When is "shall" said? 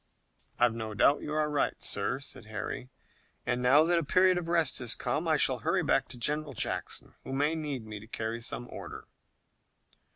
5.37-5.59